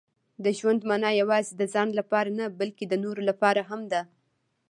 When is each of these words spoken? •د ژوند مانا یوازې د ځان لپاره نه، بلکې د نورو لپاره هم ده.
•د 0.43 0.45
ژوند 0.57 0.81
مانا 0.89 1.09
یوازې 1.21 1.53
د 1.55 1.63
ځان 1.73 1.89
لپاره 1.99 2.29
نه، 2.39 2.45
بلکې 2.59 2.83
د 2.87 2.93
نورو 3.03 3.21
لپاره 3.29 3.61
هم 3.69 3.81
ده. 3.91 4.01